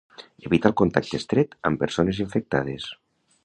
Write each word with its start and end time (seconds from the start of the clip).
Evitar 0.47 0.69
el 0.71 0.75
contacte 0.81 1.19
estret 1.19 1.53
amb 1.71 1.83
persones 1.85 2.25
infectades. 2.27 2.93